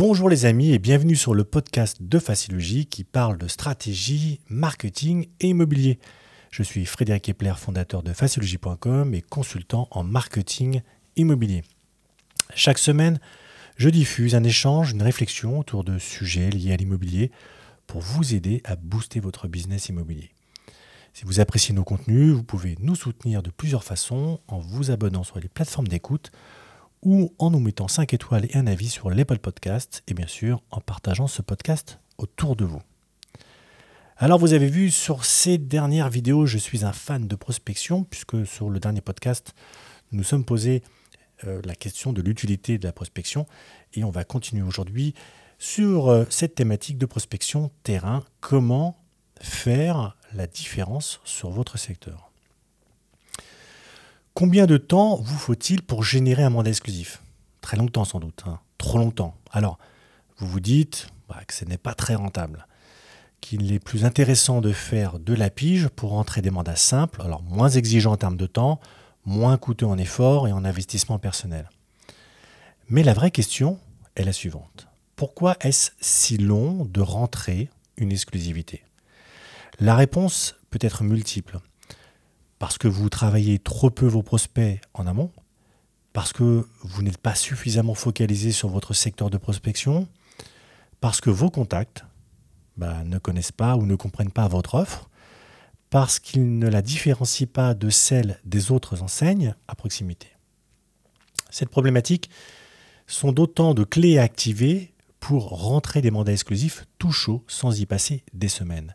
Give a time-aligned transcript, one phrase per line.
[0.00, 5.26] Bonjour les amis et bienvenue sur le podcast de Facilogie qui parle de stratégie, marketing
[5.40, 5.98] et immobilier.
[6.50, 10.80] Je suis Frédéric Epler, fondateur de facilogie.com et consultant en marketing
[11.16, 11.64] immobilier.
[12.54, 13.20] Chaque semaine,
[13.76, 17.30] je diffuse un échange, une réflexion autour de sujets liés à l'immobilier
[17.86, 20.30] pour vous aider à booster votre business immobilier.
[21.12, 25.24] Si vous appréciez nos contenus, vous pouvez nous soutenir de plusieurs façons en vous abonnant
[25.24, 26.32] sur les plateformes d'écoute
[27.02, 30.62] ou en nous mettant 5 étoiles et un avis sur l'Apple Podcast et bien sûr
[30.70, 32.82] en partageant ce podcast autour de vous.
[34.16, 38.46] Alors vous avez vu sur ces dernières vidéos, je suis un fan de prospection puisque
[38.46, 39.54] sur le dernier podcast,
[40.12, 40.82] nous sommes posés
[41.46, 43.46] euh, la question de l'utilité de la prospection
[43.94, 45.14] et on va continuer aujourd'hui
[45.58, 48.98] sur euh, cette thématique de prospection terrain, comment
[49.40, 52.29] faire la différence sur votre secteur?
[54.34, 57.22] Combien de temps vous faut-il pour générer un mandat exclusif?
[57.60, 58.60] Très longtemps sans doute, hein.
[58.78, 59.34] trop longtemps.
[59.50, 59.78] Alors,
[60.38, 62.66] vous vous dites bah, que ce n'est pas très rentable,
[63.40, 67.42] qu'il est plus intéressant de faire de la pige pour entrer des mandats simples, alors
[67.42, 68.80] moins exigeants en termes de temps,
[69.24, 71.68] moins coûteux en effort et en investissement personnel.
[72.88, 73.78] Mais la vraie question
[74.16, 74.86] est la suivante.
[75.16, 78.84] Pourquoi est-ce si long de rentrer une exclusivité?
[79.80, 81.60] La réponse peut être multiple
[82.60, 85.32] parce que vous travaillez trop peu vos prospects en amont,
[86.12, 90.06] parce que vous n'êtes pas suffisamment focalisé sur votre secteur de prospection,
[91.00, 92.04] parce que vos contacts
[92.76, 95.08] bah, ne connaissent pas ou ne comprennent pas votre offre,
[95.88, 100.28] parce qu'ils ne la différencient pas de celle des autres enseignes à proximité.
[101.48, 102.28] Cette problématique
[103.06, 107.86] sont d'autant de clés à activer pour rentrer des mandats exclusifs tout chaud sans y
[107.86, 108.94] passer des semaines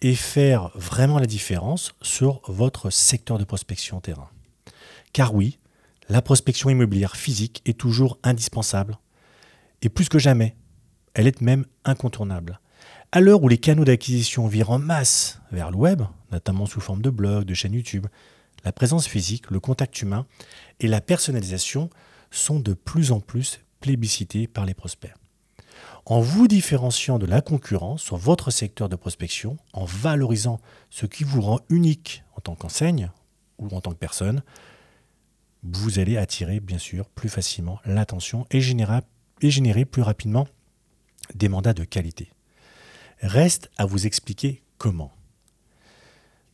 [0.00, 4.28] et faire vraiment la différence sur votre secteur de prospection terrain.
[5.12, 5.58] Car oui,
[6.08, 8.98] la prospection immobilière physique est toujours indispensable.
[9.82, 10.56] Et plus que jamais,
[11.14, 12.60] elle est même incontournable.
[13.12, 17.00] À l'heure où les canaux d'acquisition virent en masse vers le web, notamment sous forme
[17.00, 18.06] de blogs, de chaînes YouTube,
[18.64, 20.26] la présence physique, le contact humain
[20.80, 21.90] et la personnalisation
[22.30, 25.14] sont de plus en plus plébiscités par les prospects
[26.06, 30.60] en vous différenciant de la concurrence sur votre secteur de prospection, en valorisant
[30.90, 33.10] ce qui vous rend unique en tant qu'enseigne
[33.58, 34.42] ou en tant que personne,
[35.62, 40.46] vous allez attirer bien sûr plus facilement l'attention et générer, plus rapidement
[41.34, 42.30] des mandats de qualité.
[43.20, 45.12] Reste à vous expliquer comment.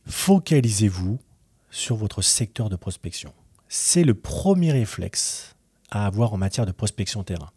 [0.07, 1.19] Focalisez-vous
[1.69, 3.33] sur votre secteur de prospection.
[3.67, 5.55] C'est le premier réflexe
[5.89, 7.51] à avoir en matière de prospection terrain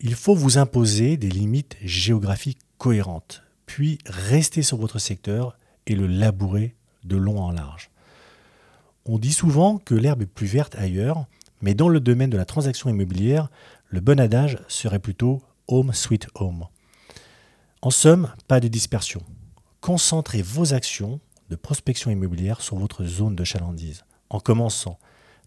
[0.00, 6.06] il faut vous imposer des limites géographiques cohérentes, puis rester sur votre secteur et le
[6.06, 7.90] labourer de long en large.
[9.06, 11.26] On dit souvent que l'herbe est plus verte ailleurs,
[11.62, 13.48] mais dans le domaine de la transaction immobilière,
[13.88, 16.66] le bon adage serait plutôt home sweet home.
[17.82, 19.22] En somme, pas de dispersion.
[19.80, 21.20] Concentrez vos actions
[21.50, 24.98] de prospection immobilière sur votre zone de chalandise, en commençant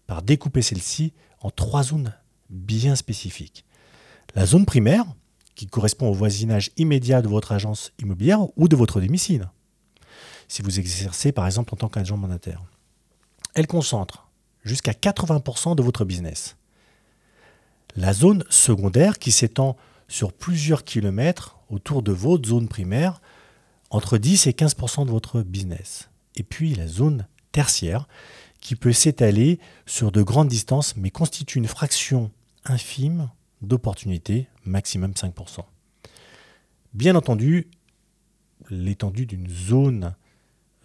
[0.06, 2.14] par découper celle-ci en trois zones
[2.50, 3.64] bien spécifiques.
[4.34, 5.04] La zone primaire,
[5.54, 9.50] qui correspond au voisinage immédiat de votre agence immobilière ou de votre domicile,
[10.48, 12.62] si vous exercez par exemple en tant qu'agent mandataire.
[13.54, 14.28] Elle concentre
[14.64, 16.56] jusqu'à 80% de votre business.
[17.96, 19.76] La zone secondaire qui s'étend
[20.08, 23.20] sur plusieurs kilomètres autour de votre zone primaire,
[23.90, 26.08] entre 10 et 15% de votre business.
[26.36, 28.08] Et puis la zone tertiaire
[28.60, 32.30] qui peut s'étaler sur de grandes distances mais constitue une fraction
[32.64, 33.28] infime
[33.62, 35.60] d'opportunités, maximum 5%.
[36.94, 37.68] Bien entendu,
[38.70, 40.14] l'étendue d'une zone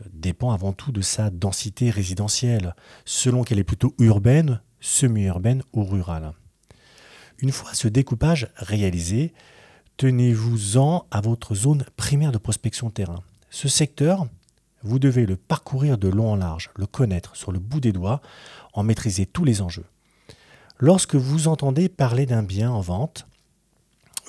[0.01, 5.83] euh, dépend avant tout de sa densité résidentielle, selon qu'elle est plutôt urbaine, semi-urbaine ou
[5.83, 6.33] rurale.
[7.39, 9.33] Une fois ce découpage réalisé,
[9.97, 13.21] tenez-vous-en à votre zone primaire de prospection terrain.
[13.49, 14.27] Ce secteur,
[14.83, 18.21] vous devez le parcourir de long en large, le connaître sur le bout des doigts,
[18.73, 19.85] en maîtriser tous les enjeux.
[20.79, 23.27] Lorsque vous entendez parler d'un bien en vente,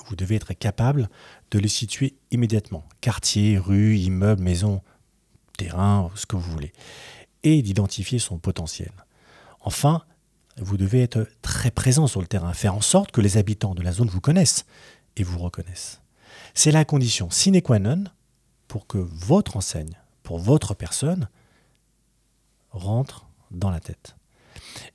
[0.07, 1.09] vous devez être capable
[1.51, 2.83] de le situer immédiatement.
[3.01, 4.81] Quartier, rue, immeuble, maison,
[5.57, 6.73] terrain, ce que vous voulez.
[7.43, 8.91] Et d'identifier son potentiel.
[9.61, 10.03] Enfin,
[10.57, 13.83] vous devez être très présent sur le terrain, faire en sorte que les habitants de
[13.83, 14.65] la zone vous connaissent
[15.15, 16.01] et vous reconnaissent.
[16.53, 18.05] C'est la condition sine qua non
[18.67, 21.29] pour que votre enseigne, pour votre personne,
[22.71, 24.15] rentre dans la tête.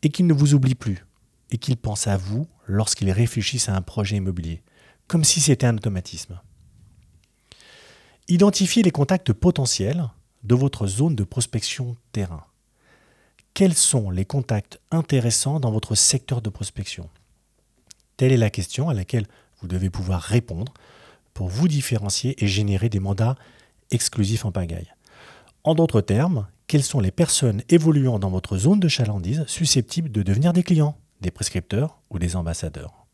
[0.02, 1.04] Et qu'il ne vous oublie plus,
[1.50, 4.62] et qu'ils pensent à vous lorsqu'ils réfléchissent à un projet immobilier,
[5.06, 6.40] comme si c'était un automatisme.
[8.28, 10.08] Identifiez les contacts potentiels
[10.44, 12.44] de votre zone de prospection terrain.
[13.52, 17.08] Quels sont les contacts intéressants dans votre secteur de prospection?
[18.16, 19.26] Telle est la question à laquelle
[19.60, 20.72] vous devez pouvoir répondre
[21.34, 23.36] pour vous différencier et générer des mandats
[23.90, 24.92] exclusifs en pagaille.
[25.62, 30.22] En d'autres termes, quelles sont les personnes évoluant dans votre zone de chalandise susceptibles de
[30.22, 33.06] devenir des clients, des prescripteurs ou des ambassadeurs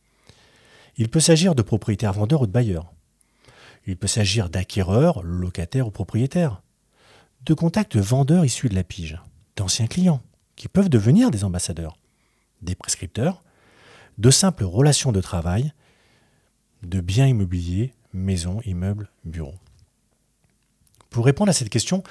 [0.96, 2.92] Il peut s'agir de propriétaires vendeurs ou de bailleurs.
[3.86, 6.62] Il peut s'agir d'acquéreurs, locataires ou propriétaires.
[7.44, 9.18] De contacts vendeurs issus de la pige,
[9.56, 10.22] d'anciens clients,
[10.56, 11.96] qui peuvent devenir des ambassadeurs,
[12.60, 13.42] des prescripteurs,
[14.18, 15.72] de simples relations de travail,
[16.82, 19.58] de biens immobiliers, maisons, immeubles, bureaux.
[21.08, 22.02] Pour répondre à cette question,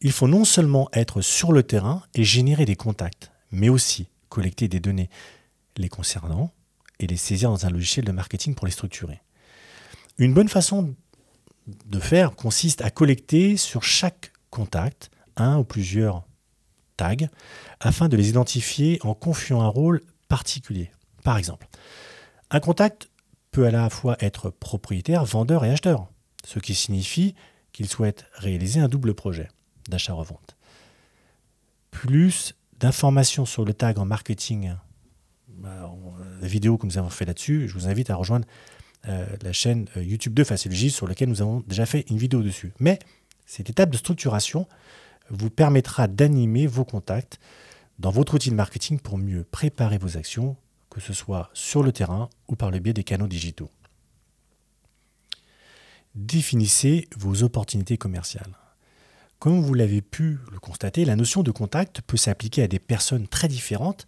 [0.00, 4.68] il faut non seulement être sur le terrain et générer des contacts, mais aussi collecter
[4.68, 5.10] des données
[5.76, 6.50] les concernant
[6.98, 9.20] et les saisir dans un logiciel de marketing pour les structurer.
[10.18, 10.94] Une bonne façon
[11.66, 16.26] de faire consiste à collecter sur chaque contact un ou plusieurs
[16.96, 17.28] tags
[17.80, 20.90] afin de les identifier en confiant un rôle particulier.
[21.24, 21.68] Par exemple,
[22.50, 23.10] un contact
[23.50, 26.08] peut à la fois être propriétaire, vendeur et acheteur,
[26.44, 27.34] ce qui signifie
[27.72, 29.48] qu'il souhaite réaliser un double projet
[29.88, 30.56] d'achat-revente.
[31.90, 34.72] Plus d'informations sur le tag en marketing,
[35.62, 38.46] la vidéo que nous avons fait là-dessus, je vous invite à rejoindre
[39.08, 42.42] euh, la chaîne euh, YouTube de Facilogis sur laquelle nous avons déjà fait une vidéo
[42.42, 42.72] dessus.
[42.80, 42.98] Mais
[43.46, 44.66] cette étape de structuration
[45.28, 47.38] vous permettra d'animer vos contacts
[47.98, 50.56] dans votre outil de marketing pour mieux préparer vos actions,
[50.88, 53.70] que ce soit sur le terrain ou par le biais des canaux digitaux.
[56.14, 58.56] Définissez vos opportunités commerciales.
[59.40, 63.26] Comme vous l'avez pu le constater, la notion de contact peut s'appliquer à des personnes
[63.26, 64.06] très différentes,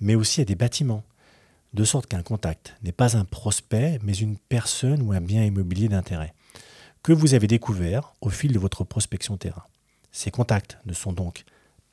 [0.00, 1.02] mais aussi à des bâtiments.
[1.72, 5.88] De sorte qu'un contact n'est pas un prospect, mais une personne ou un bien immobilier
[5.88, 6.34] d'intérêt,
[7.02, 9.64] que vous avez découvert au fil de votre prospection terrain.
[10.12, 11.44] Ces contacts ne sont donc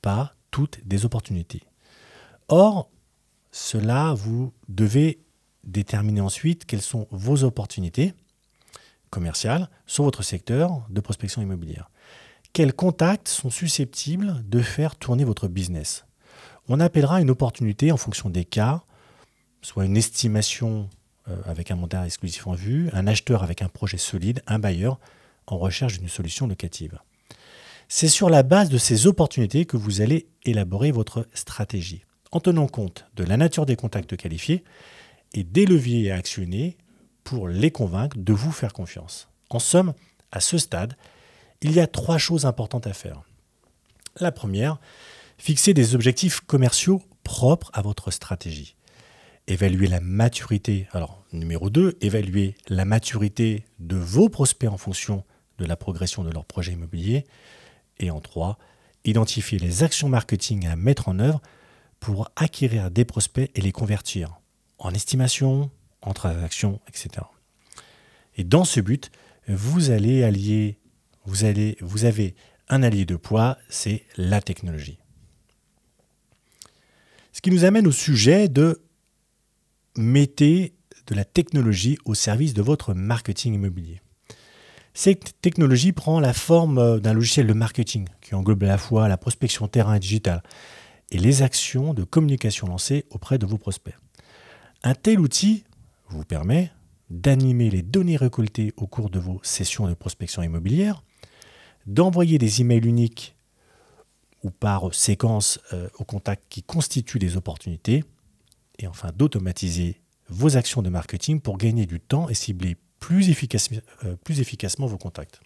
[0.01, 1.63] pas toutes des opportunités.
[2.49, 2.89] Or,
[3.53, 5.23] cela, vous devez
[5.63, 8.13] déterminer ensuite quelles sont vos opportunités
[9.09, 11.89] commerciales sur votre secteur de prospection immobilière
[12.53, 16.05] quels contacts sont susceptibles de faire tourner votre business?
[16.69, 18.83] On appellera une opportunité en fonction des cas,
[19.61, 20.87] soit une estimation
[21.27, 24.99] euh, avec un mandat exclusif en vue, un acheteur avec un projet solide, un bailleur
[25.47, 26.99] en recherche d'une solution locative.
[27.89, 32.67] C'est sur la base de ces opportunités que vous allez élaborer votre stratégie, en tenant
[32.67, 34.63] compte de la nature des contacts qualifiés
[35.33, 36.77] et des leviers à actionner
[37.23, 39.27] pour les convaincre de vous faire confiance.
[39.49, 39.93] En somme,
[40.31, 40.95] à ce stade,
[41.63, 43.23] il y a trois choses importantes à faire.
[44.19, 44.79] La première,
[45.37, 48.75] fixer des objectifs commerciaux propres à votre stratégie.
[49.47, 50.87] Évaluer la maturité.
[50.91, 55.23] Alors, numéro 2, évaluer la maturité de vos prospects en fonction
[55.57, 57.25] de la progression de leur projet immobilier.
[57.99, 58.57] Et en 3,
[59.05, 61.41] identifier les actions marketing à mettre en œuvre
[61.99, 64.39] pour acquérir des prospects et les convertir
[64.79, 65.71] en estimation,
[66.01, 67.25] en transactions, etc.
[68.35, 69.11] Et dans ce but,
[69.47, 70.77] vous allez allier
[71.25, 71.45] vous,
[72.05, 72.35] avez
[72.69, 74.97] un allié de poids, c'est la technologie.
[77.31, 78.81] Ce qui nous amène au sujet de
[79.97, 80.73] mettez
[81.07, 84.01] de la technologie au service de votre marketing immobilier.
[84.93, 89.17] Cette technologie prend la forme d'un logiciel de marketing qui englobe à la fois la
[89.17, 90.43] prospection terrain et digital
[91.09, 93.95] et les actions de communication lancées auprès de vos prospects.
[94.83, 95.63] Un tel outil
[96.09, 96.71] vous permet
[97.09, 101.03] d'animer les données récoltées au cours de vos sessions de prospection immobilière,
[101.85, 103.35] d'envoyer des emails uniques
[104.43, 108.03] ou par séquence euh, aux contacts qui constituent des opportunités,
[108.79, 112.77] et enfin d'automatiser vos actions de marketing pour gagner du temps et cibler
[113.11, 115.41] euh, plus efficacement vos contacts.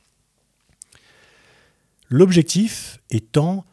[2.09, 3.65] L'objectif étant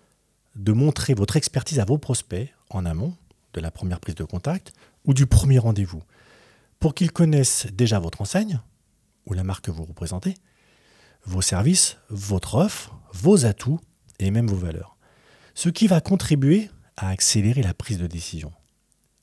[0.56, 3.14] de montrer votre expertise à vos prospects en amont
[3.52, 4.73] de la première prise de contact
[5.04, 6.02] ou du premier rendez-vous,
[6.80, 8.61] pour qu'ils connaissent déjà votre enseigne
[9.26, 10.35] ou la marque que vous représentez,
[11.26, 13.80] vos services, votre offre, vos atouts
[14.18, 14.96] et même vos valeurs.
[15.54, 18.52] Ce qui va contribuer à accélérer la prise de décision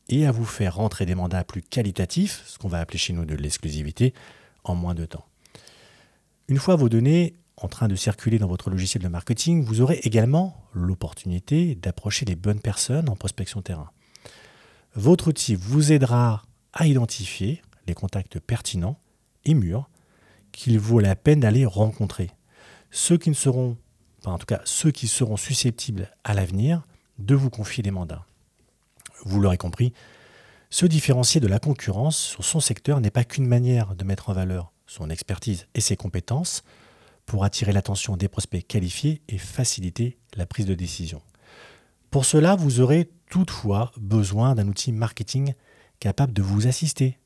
[0.10, 3.25] et à vous faire rentrer des mandats plus qualitatifs, ce qu'on va appeler chez nous
[3.25, 4.13] de l'exclusivité,
[4.63, 5.25] en moins de temps.
[6.48, 10.00] Une fois vos données en train de circuler dans votre logiciel de marketing, vous aurez
[10.03, 13.91] également l'opportunité d'approcher les bonnes personnes en prospection terrain.
[14.96, 16.43] Votre outil vous aidera
[16.74, 19.00] à identifier les contacts pertinents
[19.46, 19.89] et mûrs
[20.51, 22.29] qu'il vaut la peine d'aller rencontrer.
[22.89, 23.77] Ceux qui ne seront,
[24.25, 26.86] en tout cas ceux qui seront susceptibles à l'avenir
[27.20, 28.25] de vous confier des mandats.
[29.24, 29.93] Vous l'aurez compris,
[30.70, 34.34] se différencier de la concurrence sur son secteur n'est pas qu'une manière de mettre en
[34.34, 36.63] valeur son expertise et ses compétences
[37.25, 41.22] pour attirer l'attention des prospects qualifiés et faciliter la prise de décision.
[42.10, 45.53] Pour cela, vous aurez toutefois besoin d'un outil marketing
[46.00, 47.20] capable de vous assister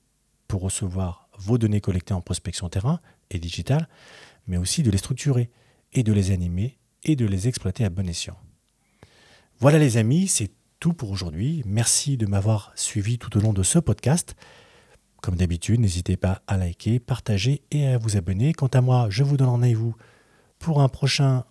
[0.47, 2.99] pour recevoir vos données collectées en prospection terrain
[3.35, 3.87] et digital,
[4.47, 5.49] mais aussi de les structurer
[5.93, 8.37] et de les animer et de les exploiter à bon escient.
[9.59, 11.63] Voilà les amis, c'est tout pour aujourd'hui.
[11.65, 14.35] Merci de m'avoir suivi tout au long de ce podcast.
[15.21, 18.53] Comme d'habitude, n'hésitez pas à liker, partager et à vous abonner.
[18.53, 19.95] Quant à moi, je vous donne rendez-vous
[20.59, 21.45] pour un prochain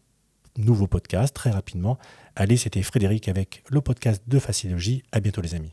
[0.56, 1.98] nouveau podcast très rapidement.
[2.36, 5.02] Allez, c'était Frédéric avec le podcast de Facilogie.
[5.12, 5.72] À bientôt les amis.